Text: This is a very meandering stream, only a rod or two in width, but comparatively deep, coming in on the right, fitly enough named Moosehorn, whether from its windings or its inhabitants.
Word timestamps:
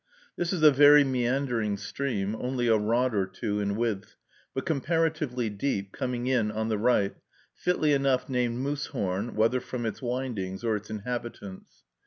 This 0.35 0.51
is 0.51 0.63
a 0.63 0.71
very 0.71 1.03
meandering 1.03 1.77
stream, 1.77 2.35
only 2.37 2.65
a 2.67 2.75
rod 2.75 3.13
or 3.13 3.27
two 3.27 3.59
in 3.59 3.75
width, 3.75 4.15
but 4.51 4.65
comparatively 4.65 5.47
deep, 5.51 5.91
coming 5.91 6.25
in 6.25 6.49
on 6.49 6.69
the 6.69 6.79
right, 6.79 7.15
fitly 7.53 7.93
enough 7.93 8.27
named 8.27 8.57
Moosehorn, 8.65 9.35
whether 9.35 9.59
from 9.59 9.85
its 9.85 10.01
windings 10.01 10.63
or 10.63 10.75
its 10.75 10.89
inhabitants. 10.89 11.83